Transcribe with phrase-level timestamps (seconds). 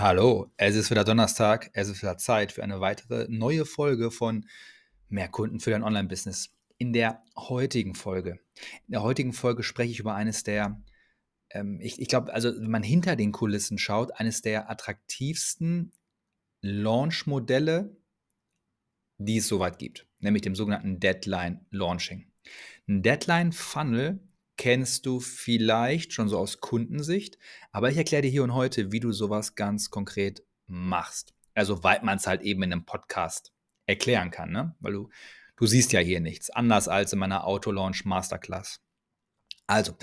[0.00, 4.46] Hallo, es ist wieder Donnerstag, es ist wieder Zeit für eine weitere neue Folge von
[5.08, 6.54] Mehr Kunden für dein Online-Business.
[6.76, 8.38] In der heutigen Folge,
[8.86, 10.80] in der heutigen Folge spreche ich über eines der,
[11.50, 15.90] ähm, ich, ich glaube, also wenn man hinter den Kulissen schaut, eines der attraktivsten
[16.60, 17.96] Launch-Modelle,
[19.16, 22.30] die es soweit gibt, nämlich dem sogenannten Deadline Launching.
[22.86, 24.20] Ein Deadline Funnel
[24.58, 27.38] kennst du vielleicht schon so aus Kundensicht,
[27.72, 31.32] aber ich erkläre dir hier und heute, wie du sowas ganz konkret machst.
[31.54, 33.52] Also, weil man es halt eben in einem Podcast
[33.86, 34.76] erklären kann, ne?
[34.80, 35.08] Weil du,
[35.56, 38.80] du siehst ja hier nichts, anders als in meiner Auto-Launch Masterclass.
[39.66, 39.96] Also,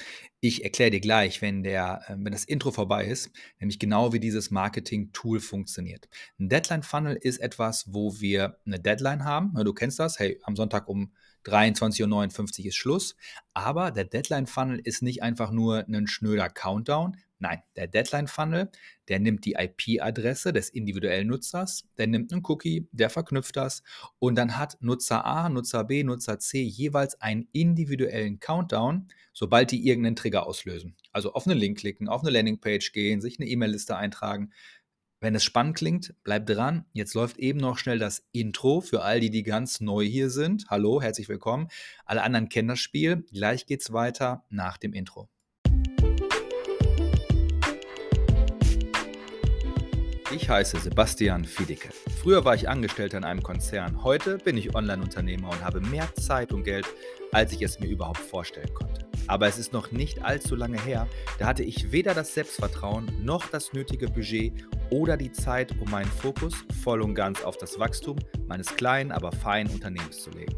[0.48, 4.20] ich erkläre dir gleich, wenn, der, äh, wenn das Intro vorbei ist, nämlich genau wie
[4.20, 6.08] dieses Marketing-Tool funktioniert.
[6.40, 9.54] Ein Deadline-Funnel ist etwas, wo wir eine Deadline haben.
[9.64, 11.12] Du kennst das, hey, am Sonntag um
[11.46, 13.16] 23.59 Uhr ist Schluss.
[13.54, 17.18] Aber der Deadline-Funnel ist nicht einfach nur ein schnöder Countdown.
[17.38, 18.70] Nein, der Deadline-Funnel,
[19.10, 23.84] der nimmt die IP-Adresse des individuellen Nutzers, der nimmt einen Cookie, der verknüpft das
[24.20, 29.86] und dann hat Nutzer A, Nutzer B, Nutzer C jeweils einen individuellen Countdown, sobald die
[29.86, 30.96] irgendeinen Trigger auslösen.
[31.12, 34.52] Also auf einen Link klicken, auf eine Landingpage gehen, sich eine E-Mail-Liste eintragen.
[35.22, 36.86] Wenn es spannend klingt, bleibt dran.
[36.94, 40.66] Jetzt läuft eben noch schnell das Intro für all die, die ganz neu hier sind.
[40.70, 41.70] Hallo, herzlich willkommen.
[42.06, 43.26] Alle anderen kennen das Spiel.
[43.32, 45.30] Gleich geht's weiter nach dem Intro.
[50.36, 51.90] Ich heiße Sebastian Fiedicke.
[52.22, 54.04] Früher war ich Angestellter in einem Konzern.
[54.04, 56.86] Heute bin ich Online-Unternehmer und habe mehr Zeit und Geld,
[57.32, 59.06] als ich es mir überhaupt vorstellen konnte.
[59.28, 61.08] Aber es ist noch nicht allzu lange her,
[61.40, 64.54] da hatte ich weder das Selbstvertrauen noch das nötige Budget
[64.92, 66.54] oder die Zeit, um meinen Fokus
[66.84, 70.56] voll und ganz auf das Wachstum meines kleinen, aber feinen Unternehmens zu legen.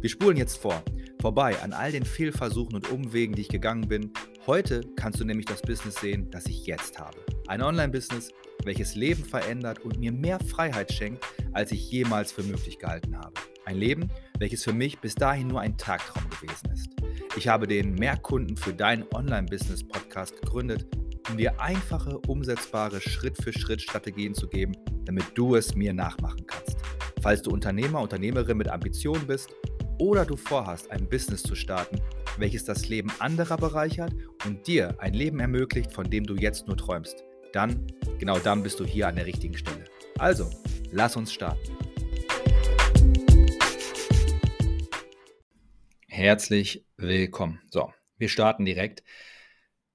[0.00, 0.82] Wir spulen jetzt vor,
[1.20, 4.12] vorbei an all den Fehlversuchen und Umwegen, die ich gegangen bin.
[4.46, 7.18] Heute kannst du nämlich das Business sehen, das ich jetzt habe.
[7.48, 8.32] Ein Online-Business,
[8.64, 13.34] welches Leben verändert und mir mehr Freiheit schenkt, als ich jemals für möglich gehalten habe.
[13.64, 17.05] Ein Leben, welches für mich bis dahin nur ein Tagtraum gewesen ist.
[17.36, 20.86] Ich habe den Mehrkunden für dein Online-Business-Podcast gegründet,
[21.28, 24.72] um dir einfache, umsetzbare Schritt-für-Schritt-Strategien zu geben,
[25.04, 26.78] damit du es mir nachmachen kannst.
[27.20, 29.54] Falls du Unternehmer, Unternehmerin mit Ambitionen bist
[29.98, 32.00] oder du vorhast, ein Business zu starten,
[32.38, 34.14] welches das Leben anderer bereichert
[34.46, 37.86] und dir ein Leben ermöglicht, von dem du jetzt nur träumst, dann,
[38.18, 39.84] genau dann bist du hier an der richtigen Stelle.
[40.16, 40.48] Also,
[40.90, 41.76] lass uns starten.
[46.08, 47.60] Herzlich willkommen.
[47.70, 49.02] So, wir starten direkt.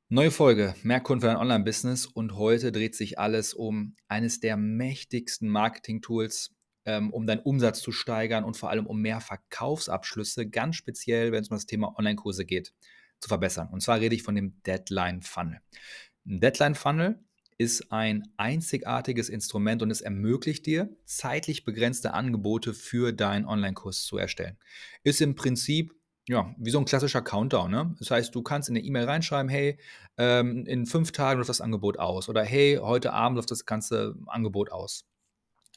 [0.10, 4.56] Neue Folge, mehr Kunden für dein Online-Business und heute dreht sich alles um eines der
[4.56, 6.54] mächtigsten Marketing-Tools,
[6.86, 11.42] ähm, um deinen Umsatz zu steigern und vor allem um mehr Verkaufsabschlüsse, ganz speziell, wenn
[11.42, 12.74] es um das Thema Online-Kurse geht,
[13.20, 13.70] zu verbessern.
[13.72, 15.62] Und zwar rede ich von dem Deadline-Funnel.
[16.28, 17.24] Ein Deadline-Funnel
[17.58, 24.18] ist ein einzigartiges Instrument und es ermöglicht dir, zeitlich begrenzte Angebote für deinen Online-Kurs zu
[24.18, 24.58] erstellen.
[25.04, 25.96] Ist im Prinzip
[26.28, 27.96] ja, wie so ein klassischer Countdown, ne?
[28.00, 29.78] Das heißt, du kannst in eine E-Mail reinschreiben: „Hey,
[30.18, 34.16] ähm, in fünf Tagen läuft das Angebot aus“ oder „Hey, heute Abend läuft das ganze
[34.28, 35.06] Angebot aus.“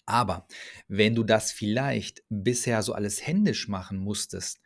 [0.06, 0.46] Aber
[0.88, 4.60] wenn du das vielleicht bisher so alles händisch machen musstest,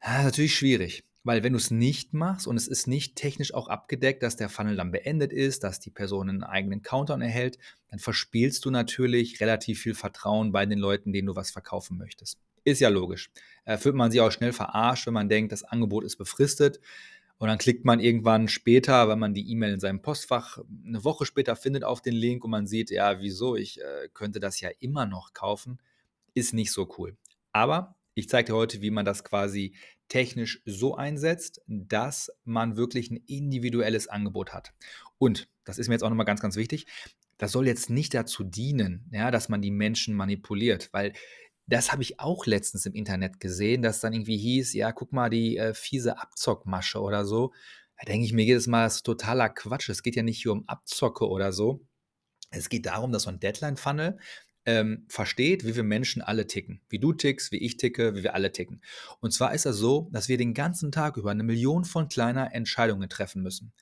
[0.00, 3.68] ah, natürlich schwierig, weil wenn du es nicht machst und es ist nicht technisch auch
[3.68, 7.58] abgedeckt, dass der Funnel dann beendet ist, dass die Person einen eigenen Countdown erhält,
[7.90, 12.38] dann verspielst du natürlich relativ viel Vertrauen bei den Leuten, denen du was verkaufen möchtest.
[12.64, 13.30] Ist ja logisch.
[13.64, 16.80] Äh, fühlt man sich auch schnell verarscht, wenn man denkt, das Angebot ist befristet.
[17.38, 21.24] Und dann klickt man irgendwann später, wenn man die E-Mail in seinem Postfach eine Woche
[21.24, 24.68] später findet auf den Link und man sieht, ja, wieso, ich äh, könnte das ja
[24.80, 25.78] immer noch kaufen,
[26.34, 27.16] ist nicht so cool.
[27.52, 29.74] Aber ich zeige dir heute, wie man das quasi
[30.08, 34.74] technisch so einsetzt, dass man wirklich ein individuelles Angebot hat.
[35.16, 36.86] Und, das ist mir jetzt auch nochmal ganz, ganz wichtig,
[37.38, 41.14] das soll jetzt nicht dazu dienen, ja, dass man die Menschen manipuliert, weil
[41.70, 45.30] das habe ich auch letztens im Internet gesehen, dass dann irgendwie hieß, ja, guck mal,
[45.30, 47.52] die äh, fiese Abzockmasche oder so.
[47.96, 49.88] Da denke ich mir jedes Mal, das ist totaler Quatsch.
[49.88, 51.86] Es geht ja nicht hier um Abzocke oder so.
[52.50, 54.18] Es geht darum, dass so ein Deadline-Funnel
[54.66, 56.80] ähm, versteht, wie wir Menschen alle ticken.
[56.88, 58.82] Wie du tickst, wie ich ticke, wie wir alle ticken.
[59.20, 62.52] Und zwar ist das so, dass wir den ganzen Tag über eine Million von kleiner
[62.52, 63.72] Entscheidungen treffen müssen.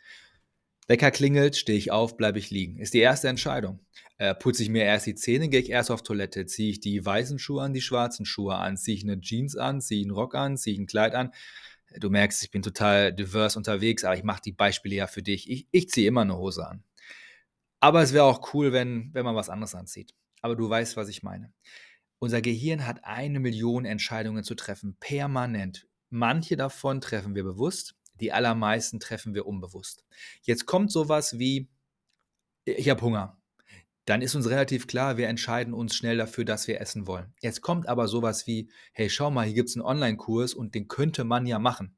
[0.88, 2.78] Wecker klingelt, stehe ich auf, bleibe ich liegen.
[2.78, 3.80] Ist die erste Entscheidung.
[4.16, 7.04] Äh, putze ich mir erst die Zähne, gehe ich erst auf Toilette, ziehe ich die
[7.04, 10.14] weißen Schuhe an, die schwarzen Schuhe an, ziehe ich eine Jeans an, ziehe ich einen
[10.14, 11.30] Rock an, ziehe ich ein Kleid an.
[12.00, 15.48] Du merkst, ich bin total diverse unterwegs, aber ich mache die Beispiele ja für dich.
[15.50, 16.82] Ich, ich ziehe immer eine Hose an.
[17.80, 20.14] Aber es wäre auch cool, wenn, wenn man was anderes anzieht.
[20.40, 21.52] Aber du weißt, was ich meine.
[22.18, 25.86] Unser Gehirn hat eine Million Entscheidungen zu treffen, permanent.
[26.10, 30.04] Manche davon treffen wir bewusst, die allermeisten treffen wir unbewusst.
[30.42, 31.68] Jetzt kommt sowas wie,
[32.64, 33.38] ich habe Hunger.
[34.04, 37.34] dann ist uns relativ klar, wir entscheiden uns schnell dafür, dass wir essen wollen.
[37.40, 40.88] Jetzt kommt aber sowas wie, hey, schau mal, hier gibt es einen Online-Kurs und den
[40.88, 41.94] könnte man ja machen.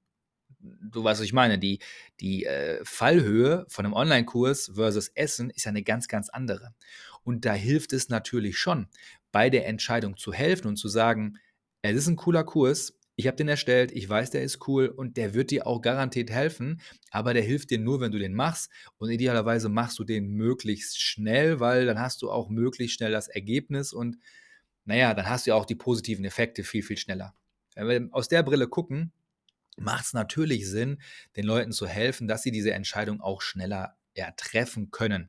[0.58, 1.58] Du weißt, was ich meine.
[1.58, 1.78] Die,
[2.20, 6.74] die äh, Fallhöhe von einem Online-Kurs versus Essen ist ja eine ganz, ganz andere.
[7.22, 8.88] Und da hilft es natürlich schon,
[9.32, 11.38] bei der Entscheidung zu helfen und zu sagen,
[11.82, 15.18] es ist ein cooler Kurs, ich habe den erstellt, ich weiß, der ist cool und
[15.18, 16.80] der wird dir auch garantiert helfen,
[17.10, 20.98] aber der hilft dir nur, wenn du den machst und idealerweise machst du den möglichst
[20.98, 24.16] schnell, weil dann hast du auch möglichst schnell das Ergebnis und
[24.86, 27.34] naja, dann hast du ja auch die positiven Effekte viel, viel schneller.
[27.74, 29.12] Wenn wir aus der Brille gucken,
[29.76, 31.02] macht es natürlich Sinn,
[31.36, 35.28] den Leuten zu helfen, dass sie diese Entscheidung auch schneller ja, treffen können.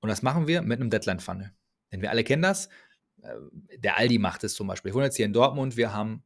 [0.00, 1.52] Und das machen wir mit einem Deadline-Funnel.
[1.92, 2.70] Denn wir alle kennen das.
[3.22, 3.34] Äh,
[3.76, 4.88] der Aldi macht es zum Beispiel.
[4.88, 6.24] Ich wohne jetzt hier in Dortmund, wir haben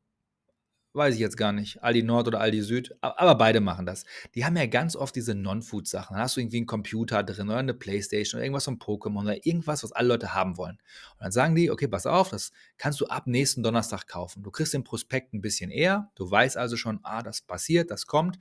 [0.97, 4.05] weiß ich jetzt gar nicht, Aldi Nord oder Aldi Süd, aber beide machen das.
[4.35, 6.15] Die haben ja ganz oft diese Non-Food-Sachen.
[6.15, 9.47] Dann hast du irgendwie einen Computer drin oder eine Playstation oder irgendwas von Pokémon oder
[9.47, 10.79] irgendwas, was alle Leute haben wollen.
[11.13, 14.43] Und dann sagen die, okay, pass auf, das kannst du ab nächsten Donnerstag kaufen.
[14.43, 18.07] Du kriegst den Prospekt ein bisschen eher, du weißt also schon, ah, das passiert, das
[18.07, 18.39] kommt.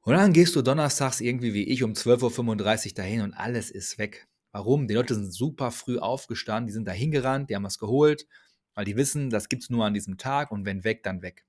[0.00, 3.98] Und dann gehst du donnerstags irgendwie wie ich um 12.35 Uhr dahin und alles ist
[3.98, 4.28] weg.
[4.52, 4.86] Warum?
[4.88, 8.26] Die Leute sind super früh aufgestanden, die sind da hingerannt, die haben was geholt,
[8.76, 11.44] weil die wissen, das gibt es nur an diesem Tag und wenn weg, dann weg.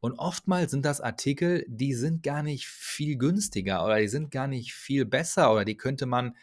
[0.00, 4.48] Und oftmals sind das Artikel, die sind gar nicht viel günstiger oder die sind gar
[4.48, 6.36] nicht viel besser oder die könnte man,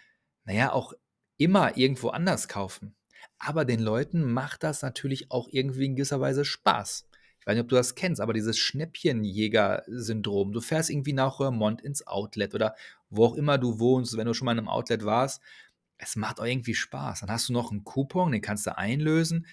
[0.46, 0.94] naja, auch
[1.38, 2.96] immer irgendwo anders kaufen.
[3.38, 7.08] Aber den Leuten macht das natürlich auch irgendwie in gewisser Weise Spaß.
[7.40, 10.54] Ich weiß nicht, ob du das kennst, aber dieses Schnäppchenjäger-Syndrom.
[10.54, 12.76] Du fährst irgendwie nach Röhrmond ins Outlet oder
[13.10, 15.42] wo auch immer du wohnst, wenn du schon mal in einem Outlet warst.
[15.98, 17.20] Es macht auch irgendwie Spaß.
[17.20, 19.46] Dann hast du noch einen Coupon, den kannst du einlösen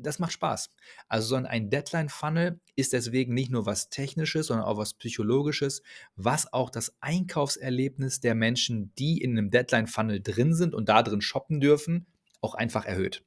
[0.00, 0.70] das macht Spaß.
[1.08, 5.82] Also so ein Deadline-Funnel ist deswegen nicht nur was Technisches, sondern auch was Psychologisches,
[6.14, 11.20] was auch das Einkaufserlebnis der Menschen, die in einem Deadline-Funnel drin sind und da drin
[11.20, 12.06] shoppen dürfen,
[12.40, 13.24] auch einfach erhöht.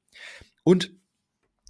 [0.64, 0.94] Und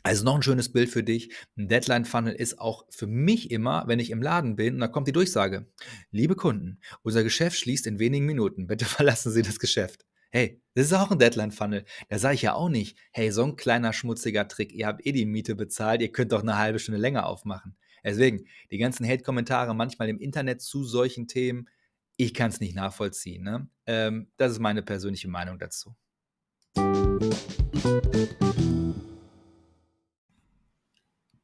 [0.01, 1.33] also noch ein schönes Bild für dich.
[1.57, 5.07] Ein Deadline-Funnel ist auch für mich immer, wenn ich im Laden bin und da kommt
[5.07, 5.67] die Durchsage.
[6.11, 8.67] Liebe Kunden, unser Geschäft schließt in wenigen Minuten.
[8.67, 10.05] Bitte verlassen Sie das Geschäft.
[10.31, 11.85] Hey, das ist auch ein Deadline-Funnel.
[12.07, 15.11] Da sage ich ja auch nicht, hey, so ein kleiner schmutziger Trick, ihr habt eh
[15.11, 17.75] die Miete bezahlt, ihr könnt doch eine halbe Stunde länger aufmachen.
[18.03, 21.67] Deswegen, die ganzen Hate-Kommentare manchmal im Internet zu solchen Themen,
[22.15, 23.43] ich kann es nicht nachvollziehen.
[23.43, 23.67] Ne?
[23.87, 25.95] Ähm, das ist meine persönliche Meinung dazu.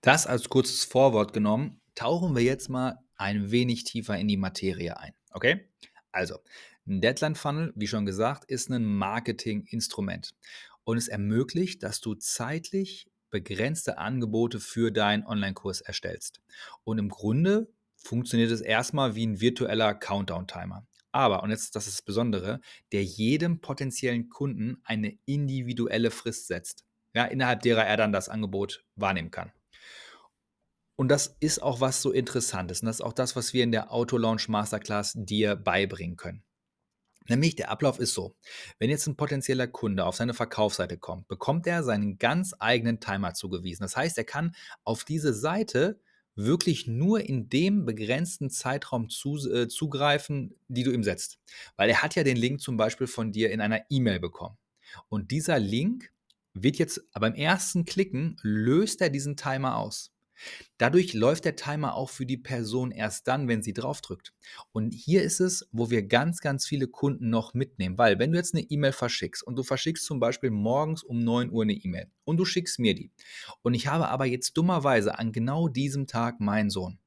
[0.01, 4.95] Das als kurzes Vorwort genommen, tauchen wir jetzt mal ein wenig tiefer in die Materie
[4.99, 5.13] ein.
[5.31, 5.67] Okay?
[6.11, 6.37] Also,
[6.87, 10.35] ein Deadline-Funnel, wie schon gesagt, ist ein Marketinginstrument
[10.83, 16.41] und es ermöglicht, dass du zeitlich begrenzte Angebote für deinen Online-Kurs erstellst.
[16.83, 20.87] Und im Grunde funktioniert es erstmal wie ein virtueller Countdown-Timer.
[21.11, 22.59] Aber, und jetzt das ist das Besondere,
[22.91, 28.85] der jedem potenziellen Kunden eine individuelle Frist setzt, ja, innerhalb derer er dann das Angebot
[28.95, 29.51] wahrnehmen kann.
[30.97, 32.81] Und das ist auch was so Interessantes.
[32.81, 36.43] Und das ist auch das, was wir in der Auto Launch Masterclass dir beibringen können.
[37.27, 38.35] Nämlich der Ablauf ist so.
[38.79, 43.33] Wenn jetzt ein potenzieller Kunde auf seine Verkaufsseite kommt, bekommt er seinen ganz eigenen Timer
[43.33, 43.83] zugewiesen.
[43.83, 45.99] Das heißt, er kann auf diese Seite
[46.35, 51.39] wirklich nur in dem begrenzten Zeitraum zu, äh, zugreifen, die du ihm setzt.
[51.77, 54.57] Weil er hat ja den Link zum Beispiel von dir in einer E-Mail bekommen.
[55.09, 56.11] Und dieser Link
[56.53, 60.14] wird jetzt beim ersten Klicken löst er diesen Timer aus.
[60.77, 64.33] Dadurch läuft der Timer auch für die Person erst dann, wenn sie draufdrückt.
[64.71, 67.97] Und hier ist es, wo wir ganz, ganz viele Kunden noch mitnehmen.
[67.97, 71.51] Weil, wenn du jetzt eine E-Mail verschickst und du verschickst zum Beispiel morgens um 9
[71.51, 73.11] Uhr eine E-Mail und du schickst mir die.
[73.61, 76.99] Und ich habe aber jetzt dummerweise an genau diesem Tag meinen Sohn.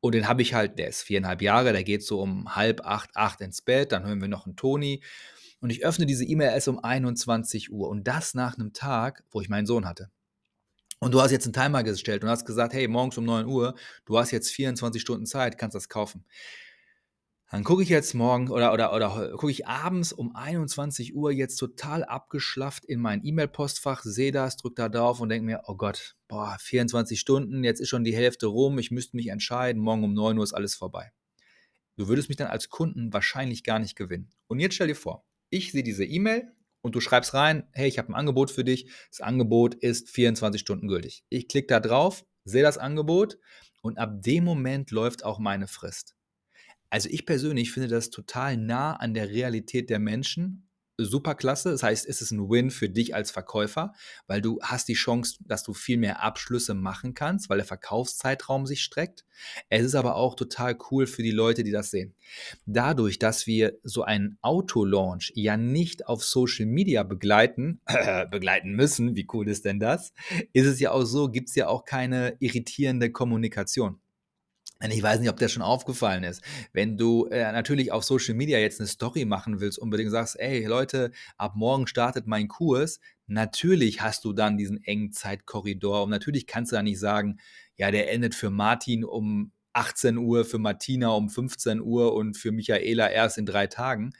[0.00, 3.16] Und den habe ich halt, der ist viereinhalb Jahre, der geht so um halb acht,
[3.16, 5.02] acht ins Bett, dann hören wir noch einen Toni.
[5.60, 7.88] Und ich öffne diese E-Mail erst um 21 Uhr.
[7.88, 10.10] Und das nach einem Tag, wo ich meinen Sohn hatte.
[10.98, 13.74] Und du hast jetzt einen Timer gestellt und hast gesagt, hey, morgens um 9 Uhr,
[14.06, 16.24] du hast jetzt 24 Stunden Zeit, kannst das kaufen.
[17.50, 21.56] Dann gucke ich jetzt morgen oder, oder, oder gucke ich abends um 21 Uhr jetzt
[21.56, 26.16] total abgeschlafft in mein E-Mail-Postfach, sehe das, drücke da drauf und denke mir, oh Gott,
[26.26, 30.12] boah, 24 Stunden, jetzt ist schon die Hälfte rum, ich müsste mich entscheiden, morgen um
[30.12, 31.12] 9 Uhr ist alles vorbei.
[31.96, 34.30] Du würdest mich dann als Kunden wahrscheinlich gar nicht gewinnen.
[34.48, 36.52] Und jetzt stell dir vor, ich sehe diese E-Mail,
[36.86, 38.88] und du schreibst rein, hey, ich habe ein Angebot für dich.
[39.10, 41.24] Das Angebot ist 24 Stunden gültig.
[41.28, 43.38] Ich klicke da drauf, sehe das Angebot
[43.82, 46.14] und ab dem Moment läuft auch meine Frist.
[46.88, 50.65] Also ich persönlich finde das total nah an der Realität der Menschen
[50.98, 51.70] super klasse.
[51.70, 53.92] Das heißt, es ist ein Win für dich als Verkäufer,
[54.26, 58.66] weil du hast die Chance, dass du viel mehr Abschlüsse machen kannst, weil der Verkaufszeitraum
[58.66, 59.24] sich streckt.
[59.68, 62.14] Es ist aber auch total cool für die Leute, die das sehen.
[62.64, 67.80] Dadurch, dass wir so einen Autolaunch ja nicht auf Social Media begleiten,
[68.30, 70.12] begleiten müssen, wie cool ist denn das?
[70.52, 74.00] Ist es ja auch so, gibt es ja auch keine irritierende Kommunikation.
[74.80, 76.42] Ich weiß nicht, ob das schon aufgefallen ist.
[76.74, 80.66] Wenn du äh, natürlich auf Social Media jetzt eine Story machen willst, unbedingt sagst, ey
[80.66, 86.46] Leute, ab morgen startet mein Kurs, natürlich hast du dann diesen engen Zeitkorridor und natürlich
[86.46, 87.38] kannst du da nicht sagen,
[87.76, 92.52] ja, der endet für Martin um 18 Uhr, für Martina um 15 Uhr und für
[92.52, 94.12] Michaela erst in drei Tagen.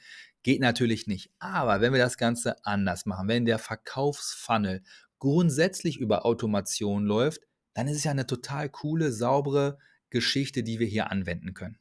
[0.42, 1.30] Geht natürlich nicht.
[1.38, 4.82] Aber wenn wir das Ganze anders machen, wenn der Verkaufsfunnel
[5.18, 7.42] grundsätzlich über Automation läuft,
[7.74, 9.78] dann ist es ja eine total coole, saubere
[10.10, 11.78] Geschichte, die wir hier anwenden können.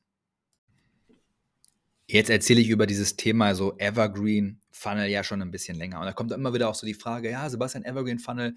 [2.08, 6.00] Jetzt erzähle ich über dieses Thema so Evergreen Funnel ja schon ein bisschen länger.
[6.00, 8.54] Und da kommt immer wieder auch so die Frage, ja, Sebastian, Evergreen Funnel,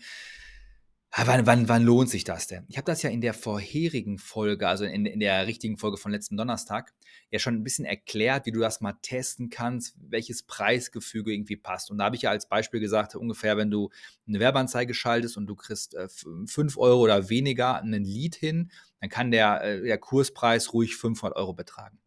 [1.16, 2.64] wann, wann, wann lohnt sich das denn?
[2.68, 6.12] Ich habe das ja in der vorherigen Folge, also in, in der richtigen Folge von
[6.12, 6.92] letzten Donnerstag,
[7.30, 11.90] ja schon ein bisschen erklärt, wie du das mal testen kannst, welches Preisgefüge irgendwie passt.
[11.90, 13.90] Und da habe ich ja als Beispiel gesagt, ungefähr, wenn du
[14.26, 19.10] eine Werbeanzeige schaltest und du kriegst äh, 5 Euro oder weniger einen Lead hin, dann
[19.10, 21.98] kann der, äh, der Kurspreis ruhig 500 Euro betragen.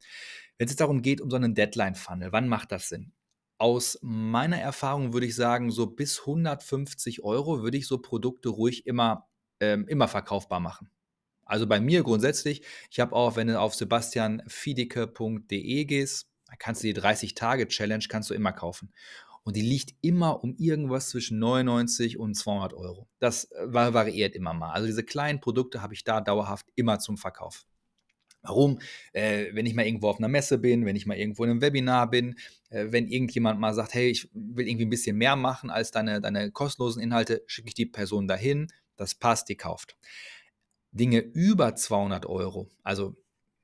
[0.57, 3.13] Wenn es jetzt darum geht, um so einen Deadline-Funnel, wann macht das Sinn?
[3.61, 8.87] Aus meiner Erfahrung würde ich sagen, so bis 150 Euro würde ich so Produkte ruhig
[8.87, 9.27] immer,
[9.59, 10.89] ähm, immer verkaufbar machen.
[11.45, 16.27] Also bei mir grundsätzlich, ich habe auch, wenn du auf sebastianfiedeke.de gehst,
[16.57, 18.91] kannst du die 30-Tage-Challenge kannst du immer kaufen.
[19.43, 23.07] Und die liegt immer um irgendwas zwischen 99 und 200 Euro.
[23.19, 24.71] Das äh, variiert immer mal.
[24.71, 27.67] Also diese kleinen Produkte habe ich da dauerhaft immer zum Verkauf.
[28.43, 28.79] Warum?
[29.13, 31.61] Äh, wenn ich mal irgendwo auf einer Messe bin, wenn ich mal irgendwo in einem
[31.61, 32.35] Webinar bin,
[32.69, 36.21] äh, wenn irgendjemand mal sagt, hey, ich will irgendwie ein bisschen mehr machen als deine,
[36.21, 39.95] deine kostenlosen Inhalte, schicke ich die Person dahin, das passt, die kauft.
[40.91, 43.15] Dinge über 200 Euro, also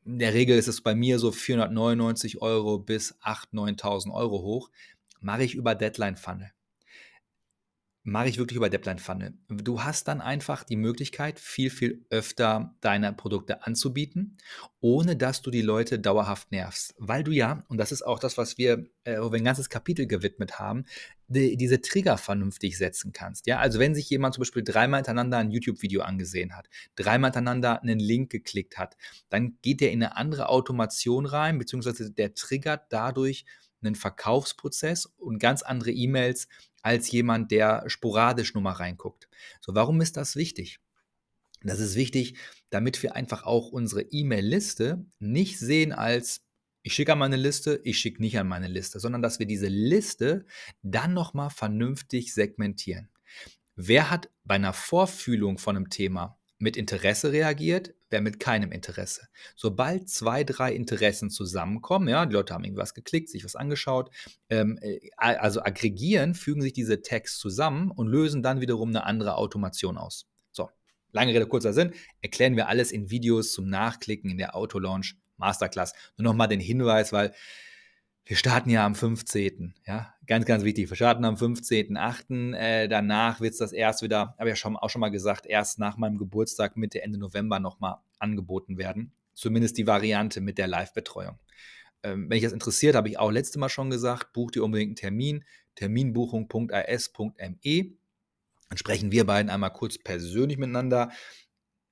[0.05, 4.69] in der Regel ist es bei mir so 499 Euro bis 8.000, 9.000 Euro hoch,
[5.19, 6.51] mache ich über Deadline Funnel
[8.07, 9.33] mache ich wirklich über Deadline Funnel.
[9.49, 14.37] Du hast dann einfach die Möglichkeit, viel, viel öfter deine Produkte anzubieten,
[14.79, 16.95] ohne dass du die Leute dauerhaft nervst.
[16.97, 19.69] Weil du ja, und das ist auch das, was wir, äh, wo wir ein ganzes
[19.69, 20.85] Kapitel gewidmet haben,
[21.27, 23.45] die, diese Trigger vernünftig setzen kannst.
[23.45, 27.81] Ja, also wenn sich jemand zum Beispiel dreimal hintereinander ein YouTube-Video angesehen hat, dreimal hintereinander
[27.81, 28.95] einen Link geklickt hat,
[29.27, 33.43] dann geht der in eine andere Automation rein, beziehungsweise der triggert dadurch
[33.81, 36.47] einen Verkaufsprozess und ganz andere E-Mails
[36.81, 39.27] als jemand, der sporadisch nur mal reinguckt.
[39.61, 40.79] So, warum ist das wichtig?
[41.63, 42.37] Das ist wichtig,
[42.69, 46.41] damit wir einfach auch unsere E-Mail-Liste nicht sehen als
[46.87, 49.67] ich schicke an meine Liste, ich schicke nicht an meine Liste, sondern dass wir diese
[49.67, 50.45] Liste
[50.83, 53.09] dann nochmal vernünftig segmentieren.
[53.75, 59.27] Wer hat bei einer Vorfühlung von einem Thema mit Interesse reagiert, wer mit keinem Interesse.
[59.55, 64.09] Sobald zwei, drei Interessen zusammenkommen, ja, die Leute haben irgendwas geklickt, sich was angeschaut,
[64.49, 69.35] ähm, äh, also aggregieren, fügen sich diese Tags zusammen und lösen dann wiederum eine andere
[69.35, 70.27] Automation aus.
[70.51, 70.69] So,
[71.11, 75.93] lange Rede, kurzer Sinn, erklären wir alles in Videos zum Nachklicken in der Auto-Launch Masterclass.
[76.17, 77.33] Nur nochmal den Hinweis, weil
[78.27, 79.73] wir starten ja am 15.
[79.85, 80.89] Ja, ganz, ganz wichtig.
[80.89, 82.53] Wir starten am 15.8.
[82.55, 85.45] Äh, danach wird es das erst wieder, habe ich ja schon, auch schon mal gesagt,
[85.45, 89.13] erst nach meinem Geburtstag Mitte, Ende November nochmal angeboten werden.
[89.33, 91.39] Zumindest die Variante mit der Live-Betreuung.
[92.03, 94.89] Ähm, wenn dich das interessiert, habe ich auch letztes Mal schon gesagt, buch dir unbedingt
[94.89, 95.45] einen Termin.
[95.75, 97.93] Terminbuchung.as.me.
[98.69, 101.11] Dann sprechen wir beiden einmal kurz persönlich miteinander.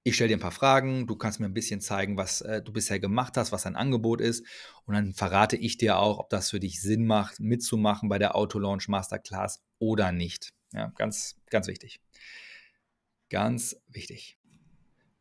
[0.08, 2.72] Ich stelle dir ein paar Fragen, du kannst mir ein bisschen zeigen, was äh, du
[2.72, 4.46] bisher gemacht hast, was dein Angebot ist.
[4.86, 8.36] Und dann verrate ich dir auch, ob das für dich Sinn macht, mitzumachen bei der
[8.36, 10.54] Auto-Launch Masterclass oder nicht.
[10.74, 12.02] Ja, ganz, ganz wichtig.
[13.32, 14.38] Ganz wichtig.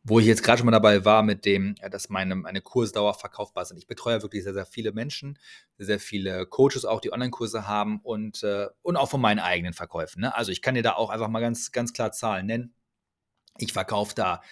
[0.03, 3.65] Wo ich jetzt gerade schon mal dabei war, mit dem, dass meine, meine Kursdauer verkaufbar
[3.65, 3.79] sind.
[3.79, 5.39] Ich betreue wirklich sehr, sehr viele Menschen,
[5.79, 9.73] sehr, sehr viele Coaches auch, die Online-Kurse haben und, äh, und auch von meinen eigenen
[9.73, 10.21] Verkäufen.
[10.21, 10.35] Ne?
[10.35, 12.75] Also ich kann dir da auch einfach mal ganz, ganz klar Zahlen nennen.
[13.59, 14.43] Ich verkaufe da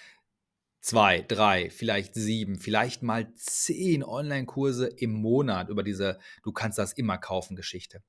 [0.83, 6.91] zwei, drei, vielleicht sieben, vielleicht mal zehn Online-Kurse im Monat über diese Du kannst das
[6.93, 8.03] immer kaufen Geschichte.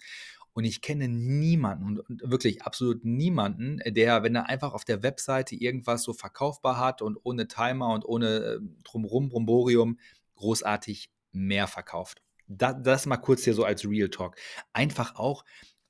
[0.54, 5.54] Und ich kenne niemanden, und wirklich absolut niemanden, der, wenn er einfach auf der Webseite
[5.54, 9.99] irgendwas so verkaufbar hat und ohne Timer und ohne äh, drumrum, Bromborium,
[10.35, 12.23] großartig mehr verkauft.
[12.49, 14.37] Das, das mal kurz hier so als Real Talk.
[14.73, 15.45] Einfach auch,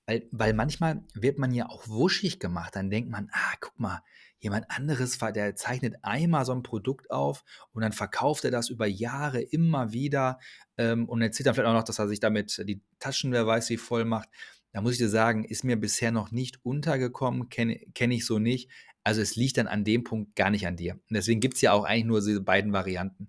[0.07, 2.77] weil, weil manchmal wird man ja auch wuschig gemacht.
[2.77, 4.03] Dann denkt man, ah, guck mal,
[4.45, 8.87] jemand anderes, der zeichnet einmal so ein Produkt auf und dann verkauft er das über
[8.87, 10.39] Jahre immer wieder
[10.77, 13.71] ähm, und erzählt dann vielleicht auch noch, dass er sich damit die Taschen, wer weiß
[13.71, 14.29] wie, voll macht.
[14.73, 18.39] da muss ich dir sagen, ist mir bisher noch nicht untergekommen, kenne kenn ich so
[18.39, 18.71] nicht.
[19.03, 20.95] Also es liegt dann an dem Punkt gar nicht an dir.
[20.95, 23.27] Und deswegen gibt es ja auch eigentlich nur diese beiden Varianten.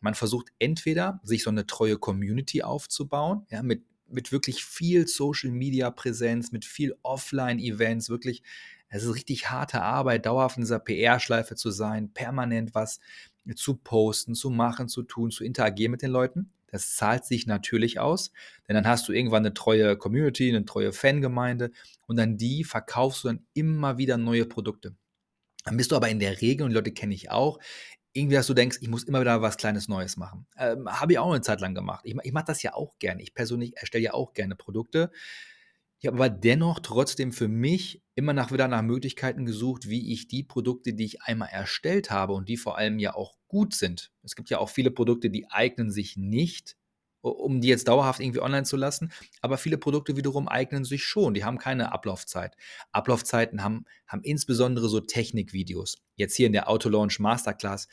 [0.00, 6.52] Man versucht entweder, sich so eine treue Community aufzubauen, ja, mit, mit wirklich viel Social-Media-Präsenz,
[6.52, 8.42] mit viel Offline-Events, wirklich,
[8.88, 13.00] es ist richtig harte Arbeit, dauerhaft in dieser PR-Schleife zu sein, permanent was
[13.54, 16.50] zu posten, zu machen, zu tun, zu interagieren mit den Leuten.
[16.70, 18.30] Das zahlt sich natürlich aus,
[18.66, 21.70] denn dann hast du irgendwann eine treue Community, eine treue Fangemeinde
[22.06, 24.94] und an die verkaufst du dann immer wieder neue Produkte.
[25.64, 27.58] Dann bist du aber in der Regel, und die Leute kenne ich auch,
[28.18, 30.46] irgendwie, dass du denkst, ich muss immer wieder was Kleines Neues machen.
[30.56, 32.00] Ähm, Habe ich auch eine Zeit lang gemacht.
[32.04, 33.22] Ich, ich mache das ja auch gerne.
[33.22, 35.10] Ich persönlich erstelle ja auch gerne Produkte.
[36.00, 40.28] Ich habe aber dennoch trotzdem für mich immer nach wieder nach Möglichkeiten gesucht, wie ich
[40.28, 44.12] die Produkte, die ich einmal erstellt habe und die vor allem ja auch gut sind.
[44.22, 46.76] Es gibt ja auch viele Produkte, die eignen sich nicht,
[47.20, 51.34] um die jetzt dauerhaft irgendwie online zu lassen, aber viele Produkte wiederum eignen sich schon.
[51.34, 52.56] Die haben keine Ablaufzeit.
[52.92, 55.98] Ablaufzeiten haben, haben insbesondere so Technikvideos.
[56.16, 57.88] Jetzt hier in der Autolaunch Masterclass.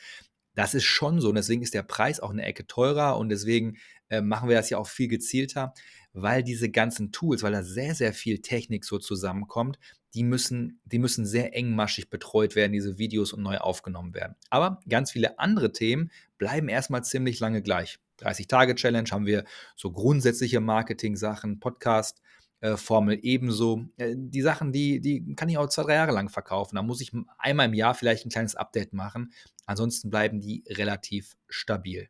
[0.54, 3.76] Das ist schon so und deswegen ist der Preis auch eine Ecke teurer und deswegen
[4.08, 5.74] äh, machen wir das ja auch viel gezielter,
[6.14, 9.78] weil diese ganzen Tools, weil da sehr, sehr viel Technik so zusammenkommt,
[10.14, 14.34] die müssen, die müssen sehr engmaschig betreut werden, diese Videos und neu aufgenommen werden.
[14.48, 17.98] Aber ganz viele andere Themen bleiben erstmal ziemlich lange gleich.
[18.20, 19.44] 30-Tage-Challenge haben wir
[19.76, 22.20] so grundsätzliche Marketing-Sachen, Podcast,
[22.60, 23.84] äh, Formel ebenso.
[23.96, 26.76] Äh, die Sachen, die, die kann ich auch zwei, drei Jahre lang verkaufen.
[26.76, 29.32] Da muss ich einmal im Jahr vielleicht ein kleines Update machen.
[29.66, 32.08] Ansonsten bleiben die relativ stabil.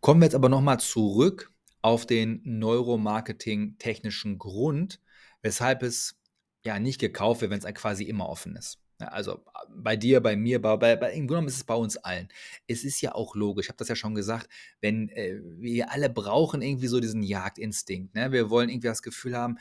[0.00, 1.50] Kommen wir jetzt aber nochmal zurück
[1.82, 5.00] auf den Neuromarketing-technischen Grund,
[5.42, 6.16] weshalb es
[6.64, 8.78] ja nicht gekauft wird, wenn es quasi immer offen ist.
[8.98, 11.96] Also bei dir, bei mir, bei, bei, bei, im Grunde genommen ist es bei uns
[11.98, 12.28] allen.
[12.66, 14.48] Es ist ja auch logisch, ich habe das ja schon gesagt,
[14.80, 18.14] wenn äh, wir alle brauchen irgendwie so diesen Jagdinstinkt.
[18.14, 18.32] Ne?
[18.32, 19.58] Wir wollen irgendwie das Gefühl haben,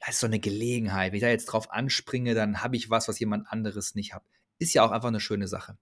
[0.00, 1.12] das ist so eine Gelegenheit.
[1.12, 4.24] Wenn ich da jetzt drauf anspringe, dann habe ich was, was jemand anderes nicht hat.
[4.58, 5.78] Ist ja auch einfach eine schöne Sache.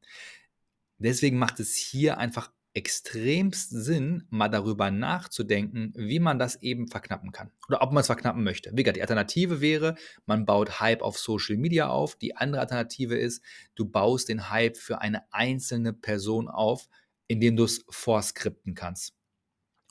[0.99, 7.33] Deswegen macht es hier einfach extremst Sinn, mal darüber nachzudenken, wie man das eben verknappen
[7.33, 7.51] kann.
[7.69, 8.71] Oder ob man es verknappen möchte.
[8.73, 9.95] Wie gesagt, die Alternative wäre,
[10.27, 12.17] man baut Hype auf Social Media auf.
[12.17, 13.43] Die andere Alternative ist,
[13.75, 16.89] du baust den Hype für eine einzelne Person auf,
[17.27, 19.15] indem du es vorskripten kannst.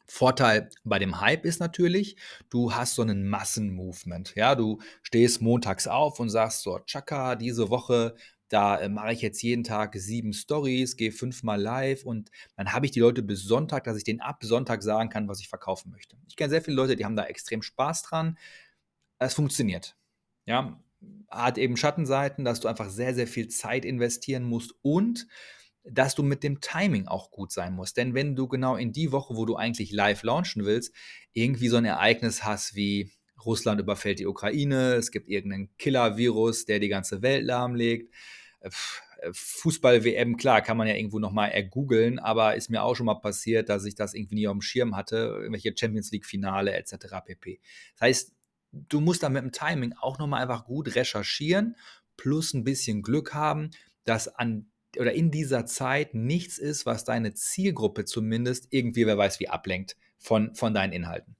[0.07, 2.17] Vorteil bei dem Hype ist natürlich,
[2.49, 4.35] du hast so einen Massenmovement.
[4.35, 8.15] Ja, du stehst montags auf und sagst so, Chaka, diese Woche
[8.51, 12.85] da äh, mache ich jetzt jeden Tag sieben Stories, gehe fünfmal live und dann habe
[12.85, 15.91] ich die Leute bis Sonntag, dass ich denen ab Sonntag sagen kann, was ich verkaufen
[15.91, 16.17] möchte.
[16.27, 18.37] Ich kenne sehr viele Leute, die haben da extrem Spaß dran.
[19.19, 19.95] Es funktioniert.
[20.45, 20.83] Ja,
[21.29, 25.27] hat eben Schattenseiten, dass du einfach sehr, sehr viel Zeit investieren musst und
[25.83, 27.97] dass du mit dem Timing auch gut sein musst.
[27.97, 30.93] Denn wenn du genau in die Woche, wo du eigentlich live launchen willst,
[31.33, 33.11] irgendwie so ein Ereignis hast wie
[33.45, 38.13] Russland überfällt die Ukraine, es gibt irgendeinen Killer-Virus, der die ganze Welt lahmlegt,
[39.31, 43.69] Fußball-WM, klar, kann man ja irgendwo nochmal ergoogeln, aber ist mir auch schon mal passiert,
[43.69, 46.95] dass ich das irgendwie nie auf dem Schirm hatte, irgendwelche Champions League-Finale etc.
[47.25, 47.59] pp.
[47.93, 48.33] Das heißt,
[48.71, 51.75] du musst da mit dem Timing auch nochmal einfach gut recherchieren,
[52.17, 53.71] plus ein bisschen Glück haben,
[54.05, 59.39] dass an oder in dieser Zeit nichts ist, was deine Zielgruppe zumindest irgendwie, wer weiß
[59.39, 61.37] wie, ablenkt von, von deinen Inhalten.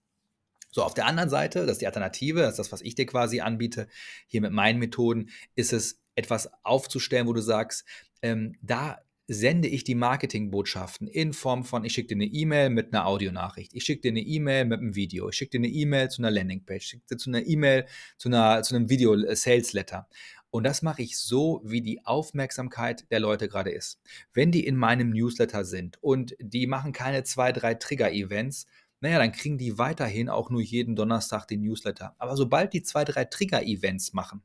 [0.72, 3.06] So, auf der anderen Seite, das ist die Alternative, das ist das, was ich dir
[3.06, 3.88] quasi anbiete,
[4.28, 7.86] hier mit meinen Methoden, ist es etwas aufzustellen, wo du sagst,
[8.22, 12.94] ähm, da sende ich die Marketingbotschaften in Form von, ich schicke dir eine E-Mail mit
[12.94, 16.10] einer Audionachricht, ich schicke dir eine E-Mail mit einem Video, ich schicke dir eine E-Mail
[16.10, 17.86] zu einer Landingpage, ich schicke dir zu einer E-Mail
[18.18, 20.08] zu, zu einem Video-Sales-Letter.
[20.10, 20.16] Äh,
[20.50, 24.02] Und das mache ich so, wie die Aufmerksamkeit der Leute gerade ist.
[24.34, 28.66] Wenn die in meinem Newsletter sind und die machen keine zwei, drei Trigger-Events,
[29.00, 32.16] naja, dann kriegen die weiterhin auch nur jeden Donnerstag den Newsletter.
[32.18, 34.44] Aber sobald die zwei, drei Trigger-Events machen,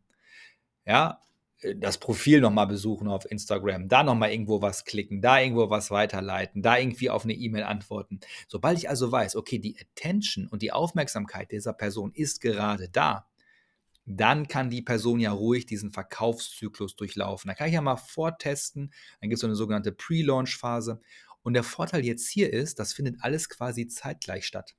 [0.87, 1.26] ja,
[1.77, 6.63] das Profil nochmal besuchen auf Instagram, da nochmal irgendwo was klicken, da irgendwo was weiterleiten,
[6.63, 8.21] da irgendwie auf eine E-Mail antworten.
[8.47, 13.27] Sobald ich also weiß, okay, die Attention und die Aufmerksamkeit dieser Person ist gerade da,
[14.05, 17.49] dann kann die Person ja ruhig diesen Verkaufszyklus durchlaufen.
[17.49, 21.01] Da kann ich ja mal vortesten, dann gibt es so eine sogenannte Pre-Launch-Phase.
[21.43, 24.75] Und der Vorteil jetzt hier ist, das findet alles quasi zeitgleich statt.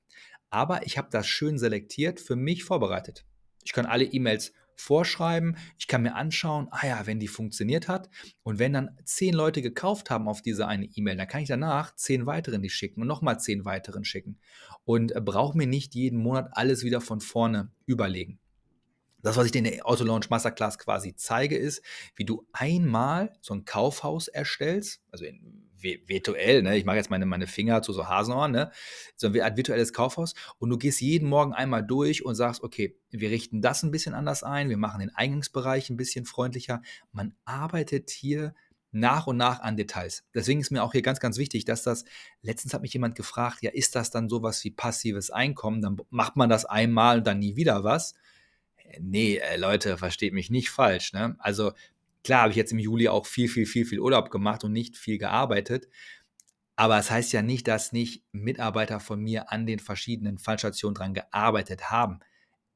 [0.50, 3.26] Aber ich habe das schön selektiert, für mich vorbereitet.
[3.64, 5.56] Ich kann alle E-Mails vorschreiben.
[5.78, 8.08] Ich kann mir anschauen, ah ja, wenn die funktioniert hat
[8.42, 11.94] und wenn dann zehn Leute gekauft haben auf diese eine E-Mail, dann kann ich danach
[11.96, 14.38] zehn weiteren die schicken und nochmal zehn weiteren schicken
[14.84, 18.38] und äh, brauche mir nicht jeden Monat alles wieder von vorne überlegen.
[19.20, 21.82] Das, was ich dir in der Auto Launch Masterclass quasi zeige, ist,
[22.14, 26.76] wie du einmal so ein Kaufhaus erstellst, also in, virtuell, ne?
[26.76, 28.70] ich mache jetzt meine, meine Finger zu so Hasenohren, ne?
[29.16, 33.30] so ein virtuelles Kaufhaus und du gehst jeden Morgen einmal durch und sagst, okay, wir
[33.30, 36.82] richten das ein bisschen anders ein, wir machen den Eingangsbereich ein bisschen freundlicher.
[37.12, 38.54] Man arbeitet hier
[38.90, 40.24] nach und nach an Details.
[40.34, 42.04] Deswegen ist mir auch hier ganz, ganz wichtig, dass das,
[42.42, 45.82] letztens hat mich jemand gefragt, ja, ist das dann sowas wie passives Einkommen?
[45.82, 48.14] Dann macht man das einmal und dann nie wieder was.
[49.00, 51.12] Nee, äh, Leute, versteht mich nicht falsch.
[51.12, 51.36] Ne?
[51.38, 51.72] Also
[52.28, 54.98] klar habe ich jetzt im Juli auch viel, viel, viel, viel Urlaub gemacht und nicht
[54.98, 55.88] viel gearbeitet.
[56.76, 60.94] Aber es das heißt ja nicht, dass nicht Mitarbeiter von mir an den verschiedenen Fallstationen
[60.94, 62.20] dran gearbeitet haben.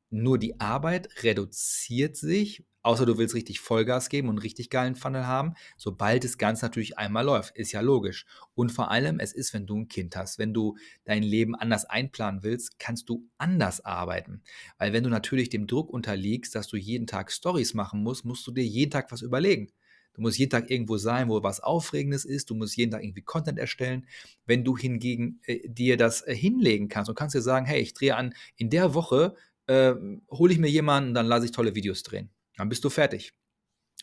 [0.09, 4.97] Nur die Arbeit reduziert sich Außer du willst richtig Vollgas geben und einen richtig geilen
[4.97, 7.57] Funnel haben, sobald das Ganze natürlich einmal läuft.
[7.57, 8.27] Ist ja logisch.
[8.55, 11.85] Und vor allem, es ist, wenn du ein Kind hast, wenn du dein Leben anders
[11.85, 14.43] einplanen willst, kannst du anders arbeiten.
[14.79, 18.47] Weil wenn du natürlich dem Druck unterliegst, dass du jeden Tag Stories machen musst, musst
[18.47, 19.73] du dir jeden Tag was überlegen.
[20.15, 22.51] Du musst jeden Tag irgendwo sein, wo was Aufregendes ist.
[22.51, 24.07] Du musst jeden Tag irgendwie Content erstellen.
[24.45, 27.95] Wenn du hingegen äh, dir das äh, hinlegen kannst und kannst dir sagen, hey, ich
[27.95, 29.35] drehe an, in der Woche
[29.67, 29.95] äh,
[30.31, 32.31] hole ich mir jemanden, dann lasse ich tolle Videos drehen.
[32.57, 33.33] Dann bist du fertig.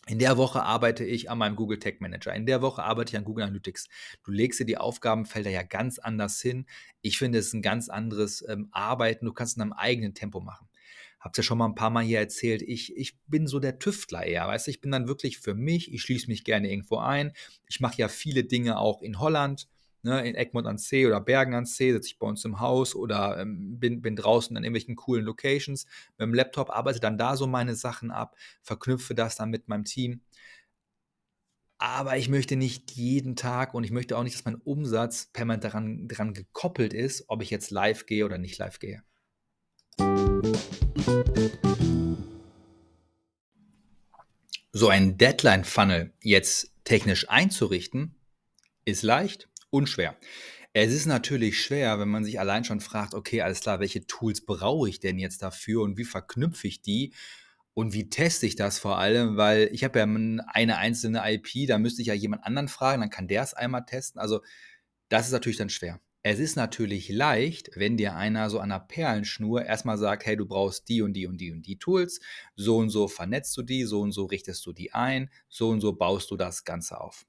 [0.08, 2.34] In der Woche arbeite ich an meinem Google Tech Manager.
[2.34, 3.90] In der Woche arbeite ich an Google Analytics.
[4.24, 6.66] Du legst dir die Aufgabenfelder ja ganz anders hin.
[7.02, 9.26] Ich finde, es ist ein ganz anderes ähm, Arbeiten.
[9.26, 10.68] Du kannst es in deinem eigenen Tempo machen.
[11.20, 12.62] Hab's ja schon mal ein paar Mal hier erzählt.
[12.62, 14.72] Ich, ich bin so der Tüftler eher, weißt du?
[14.72, 15.94] Ich bin dann wirklich für mich.
[15.94, 17.34] Ich schließe mich gerne irgendwo ein.
[17.68, 19.68] Ich mache ja viele Dinge auch in Holland
[20.04, 22.96] ne, in Egmont an See oder Bergen an See, sitze ich bei uns im Haus
[22.96, 25.86] oder ähm, bin, bin draußen an irgendwelchen coolen Locations
[26.18, 29.86] mit dem Laptop, arbeite dann da so meine Sachen ab, verknüpfe das dann mit meinem
[29.86, 30.22] Team.
[31.78, 35.64] Aber ich möchte nicht jeden Tag und ich möchte auch nicht, dass mein Umsatz permanent
[35.64, 39.02] daran, daran gekoppelt ist, ob ich jetzt live gehe oder nicht live gehe.
[44.72, 48.16] So ein Deadline-Funnel jetzt technisch einzurichten,
[48.86, 50.16] ist leicht unschwer.
[50.74, 54.46] Es ist natürlich schwer, wenn man sich allein schon fragt, okay, alles klar, welche Tools
[54.46, 57.14] brauche ich denn jetzt dafür und wie verknüpfe ich die
[57.74, 61.80] und wie teste ich das vor allem, weil ich habe ja eine einzelne IP, da
[61.80, 64.22] müsste ich ja jemand anderen fragen, dann kann der es einmal testen.
[64.22, 64.42] Also
[65.10, 66.00] das ist natürlich dann schwer.
[66.22, 70.46] Es ist natürlich leicht, wenn dir einer so an einer Perlenschnur erstmal sagt, hey, du
[70.46, 72.20] brauchst die und die und die und die Tools,
[72.56, 75.80] so und so vernetzt du die, so und so richtest du die ein, so und
[75.80, 77.26] so baust du das Ganze auf.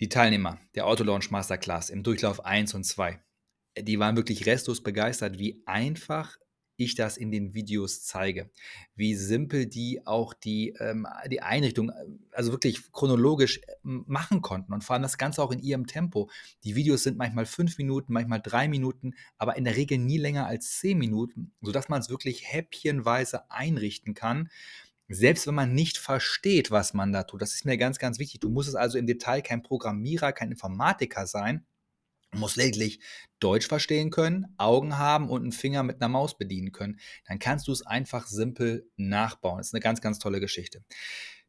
[0.00, 3.18] Die Teilnehmer der Autolaunch Masterclass im Durchlauf 1 und 2,
[3.80, 6.38] die waren wirklich restlos begeistert, wie einfach
[6.76, 8.50] ich das in den Videos zeige,
[8.94, 11.90] wie simpel die auch die, ähm, die Einrichtung,
[12.30, 16.30] also wirklich chronologisch äh, machen konnten und vor allem das Ganze auch in ihrem Tempo.
[16.62, 20.46] Die Videos sind manchmal fünf Minuten, manchmal drei Minuten, aber in der Regel nie länger
[20.46, 24.48] als zehn Minuten, sodass man es wirklich häppchenweise einrichten kann
[25.08, 27.42] selbst wenn man nicht versteht, was man da tut.
[27.42, 28.40] Das ist mir ganz, ganz wichtig.
[28.40, 31.66] Du musst es also im Detail kein Programmierer, kein Informatiker sein.
[32.30, 33.00] Du musst lediglich
[33.40, 37.00] Deutsch verstehen können, Augen haben und einen Finger mit einer Maus bedienen können.
[37.26, 39.58] Dann kannst du es einfach simpel nachbauen.
[39.58, 40.84] Das ist eine ganz, ganz tolle Geschichte.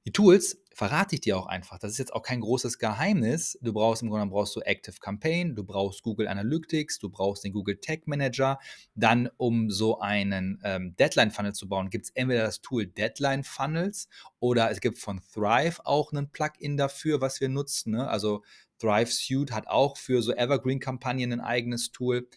[0.06, 1.78] Die Tools verrate ich dir auch einfach.
[1.78, 3.60] Das ist jetzt auch kein großes Geheimnis.
[3.62, 7.44] Du brauchst im Grunde genommen brauchst du Active Campaign, du brauchst Google Analytics, du brauchst
[7.44, 8.60] den Google Tag Manager.
[8.96, 13.44] Dann, um so einen ähm, Deadline Funnel zu bauen, gibt es entweder das Tool Deadline
[13.44, 14.08] Funnels
[14.40, 17.92] oder es gibt von Thrive auch ein Plugin dafür, was wir nutzen.
[17.92, 18.08] Ne?
[18.08, 18.44] Also
[18.80, 22.30] Thrive Suite hat auch für so Evergreen-Kampagnen ein eigenes Tool,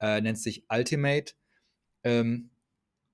[0.00, 1.34] äh, nennt sich Ultimate.
[2.04, 2.50] Ähm,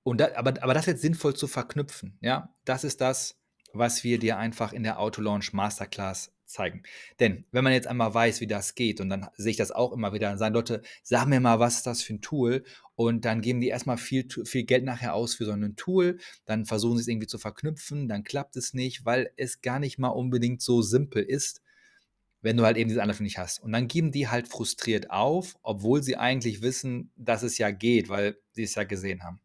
[0.03, 3.39] und da, aber, aber das jetzt sinnvoll zu verknüpfen, ja, das ist das,
[3.77, 6.83] was wir dir einfach in der Auto-Launch Masterclass zeigen.
[7.19, 9.91] Denn wenn man jetzt einmal weiß, wie das geht, und dann sehe ich das auch
[9.91, 12.63] immer wieder, dann sagen Leute, sag mir mal, was ist das für ein Tool?
[12.95, 16.65] Und dann geben die erstmal viel, viel Geld nachher aus für so ein Tool, dann
[16.65, 20.09] versuchen sie es irgendwie zu verknüpfen, dann klappt es nicht, weil es gar nicht mal
[20.09, 21.61] unbedingt so simpel ist,
[22.41, 23.59] wenn du halt eben diese Anleitung nicht hast.
[23.59, 28.07] Und dann geben die halt frustriert auf, obwohl sie eigentlich wissen, dass es ja geht,
[28.07, 29.41] weil sie es ja gesehen haben.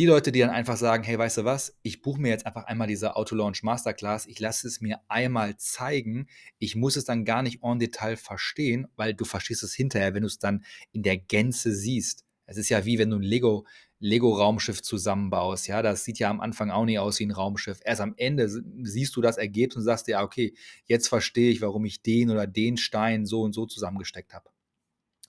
[0.00, 2.64] Die Leute, die dann einfach sagen, hey, weißt du was, ich buche mir jetzt einfach
[2.64, 6.26] einmal diese Auto-Launch Masterclass, ich lasse es mir einmal zeigen,
[6.58, 10.22] ich muss es dann gar nicht en Detail verstehen, weil du verstehst es hinterher, wenn
[10.22, 12.24] du es dann in der Gänze siehst.
[12.46, 13.66] Es ist ja wie wenn du ein Lego,
[13.98, 15.68] Lego-Raumschiff zusammenbaust.
[15.68, 17.80] Ja, das sieht ja am Anfang auch nicht aus wie ein Raumschiff.
[17.84, 20.54] Erst am Ende siehst du das Ergebnis und sagst dir, okay,
[20.86, 24.48] jetzt verstehe ich, warum ich den oder den Stein so und so zusammengesteckt habe.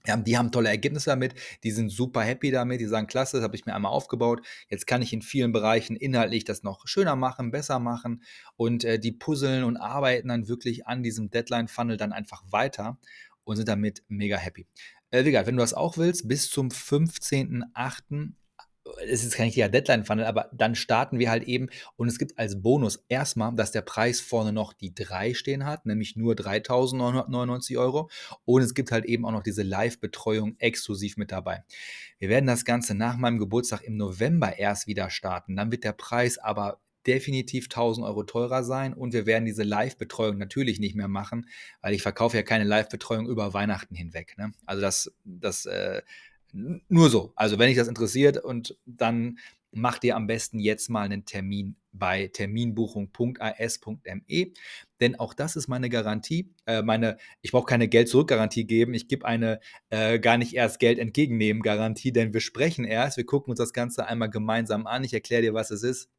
[0.08, 3.56] Die haben tolle Ergebnisse damit, die sind super happy damit, die sagen, klasse, das habe
[3.56, 4.42] ich mir einmal aufgebaut.
[4.70, 8.24] Jetzt kann ich in vielen Bereichen inhaltlich das noch schöner machen, besser machen
[8.56, 12.98] und äh, die puzzeln und arbeiten dann wirklich an diesem Deadline-Funnel dann einfach weiter
[13.44, 14.66] und sind damit mega happy.
[15.12, 18.32] Äh, wie gesagt, wenn du das auch willst, bis zum 15.08.
[19.08, 22.62] es ist kein richtiger Deadline-Funnel, aber dann starten wir halt eben und es gibt als
[22.62, 28.10] Bonus erstmal, dass der Preis vorne noch die 3 stehen hat, nämlich nur 3.999 Euro
[28.46, 31.64] und es gibt halt eben auch noch diese Live-Betreuung exklusiv mit dabei.
[32.20, 35.94] Wir werden das Ganze nach meinem Geburtstag im November erst wieder starten, dann wird der
[35.94, 41.08] Preis aber definitiv 1000 Euro teurer sein und wir werden diese Live-Betreuung natürlich nicht mehr
[41.08, 41.48] machen,
[41.82, 44.36] weil ich verkaufe ja keine Live-Betreuung über Weihnachten hinweg.
[44.38, 44.52] Ne?
[44.66, 46.02] Also das, das äh,
[46.54, 47.34] nur so.
[47.36, 49.38] Also wenn dich das interessiert und dann
[49.72, 54.48] mach dir am besten jetzt mal einen Termin bei terminbuchung.as.me,
[55.00, 56.54] denn auch das ist meine Garantie.
[56.66, 61.00] Äh, meine, ich brauche keine Geld-Zurück-Garantie geben, ich gebe eine äh, gar nicht erst Geld
[61.00, 65.14] entgegennehmen Garantie, denn wir sprechen erst, wir gucken uns das Ganze einmal gemeinsam an, ich
[65.14, 66.10] erkläre dir, was es ist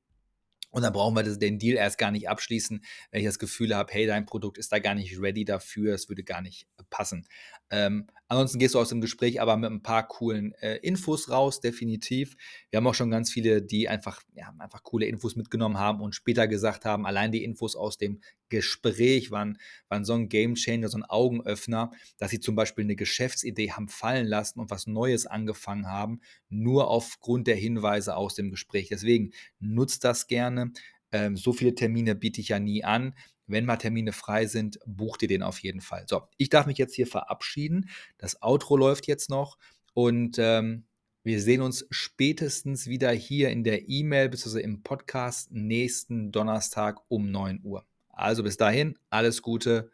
[0.73, 3.93] und dann brauchen wir den Deal erst gar nicht abschließen, wenn ich das Gefühl habe,
[3.93, 7.27] hey, dein Produkt ist da gar nicht ready dafür, es würde gar nicht passen.
[7.73, 11.61] Ähm, ansonsten gehst du aus dem Gespräch aber mit ein paar coolen äh, Infos raus,
[11.61, 12.37] definitiv.
[12.71, 16.15] Wir haben auch schon ganz viele, die einfach, ja, einfach coole Infos mitgenommen haben und
[16.15, 19.57] später gesagt haben, allein die Infos aus dem Gespräch waren,
[19.89, 23.89] waren so ein Game Changer, so ein Augenöffner, dass sie zum Beispiel eine Geschäftsidee haben
[23.89, 28.89] fallen lassen und was Neues angefangen haben, nur aufgrund der Hinweise aus dem Gespräch.
[28.91, 30.73] Deswegen nutzt das gerne.
[31.11, 33.15] Ähm, so viele Termine biete ich ja nie an.
[33.53, 36.07] Wenn mal Termine frei sind, bucht ihr den auf jeden Fall.
[36.09, 37.91] So, ich darf mich jetzt hier verabschieden.
[38.17, 39.59] Das Outro läuft jetzt noch
[39.93, 40.85] und ähm,
[41.23, 44.61] wir sehen uns spätestens wieder hier in der E-Mail bzw.
[44.61, 47.85] im Podcast nächsten Donnerstag um 9 Uhr.
[48.09, 49.91] Also bis dahin, alles Gute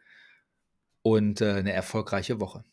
[1.01, 2.63] und äh, eine erfolgreiche Woche.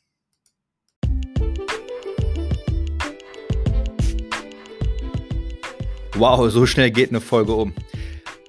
[6.14, 7.74] Wow, so schnell geht eine Folge um.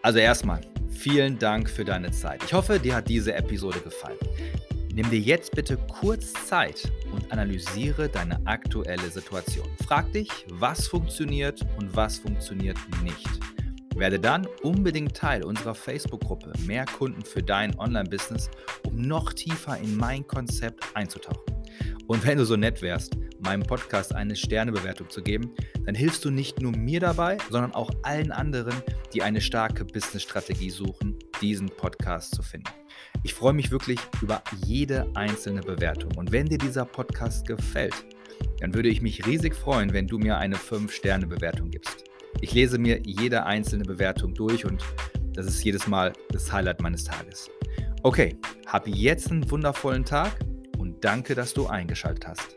[0.04, 0.62] Also erstmal,
[1.10, 2.44] vielen Dank für deine Zeit.
[2.44, 4.18] Ich hoffe, dir hat diese Episode gefallen.
[4.94, 9.68] Nimm dir jetzt bitte kurz Zeit und analysiere deine aktuelle Situation.
[9.88, 13.30] Frag dich, was funktioniert und was funktioniert nicht.
[13.96, 18.50] Werde dann unbedingt Teil unserer Facebook-Gruppe Mehr Kunden für dein Online-Business,
[18.86, 21.54] um noch tiefer in mein Konzept einzutauchen.
[22.08, 23.18] Und wenn du so nett wärst,
[23.48, 25.52] meinem Podcast eine Sternebewertung zu geben,
[25.86, 28.74] dann hilfst du nicht nur mir dabei, sondern auch allen anderen,
[29.14, 32.68] die eine starke Business-Strategie suchen, diesen Podcast zu finden.
[33.24, 36.12] Ich freue mich wirklich über jede einzelne Bewertung.
[36.18, 37.96] Und wenn dir dieser Podcast gefällt,
[38.60, 42.04] dann würde ich mich riesig freuen, wenn du mir eine 5-Sterne-Bewertung gibst.
[42.42, 44.84] Ich lese mir jede einzelne Bewertung durch und
[45.32, 47.50] das ist jedes Mal das Highlight meines Tages.
[48.04, 50.38] Okay, hab jetzt einen wundervollen Tag
[50.78, 52.57] und danke, dass du eingeschaltet hast.